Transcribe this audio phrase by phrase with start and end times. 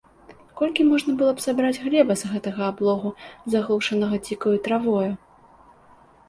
[0.59, 3.09] Колькі можна было б сабраць хлеба з гэтага аблогу,
[3.55, 5.11] заглушанага дзікаю травою?